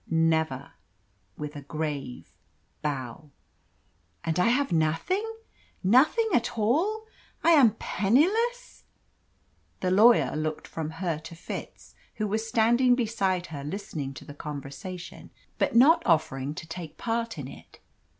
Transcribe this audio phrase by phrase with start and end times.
[0.09, 0.71] "Never"
[1.37, 2.31] with a grave
[2.81, 3.29] bow.
[4.23, 5.23] "And I have nothing
[5.83, 7.05] nothing at all!
[7.43, 8.83] I am penniless?"
[9.79, 14.33] The lawyer looked from her to Fitz, who was standing beside her listening to the
[14.33, 15.29] conversation,
[15.59, 17.79] but not offering to take part in it.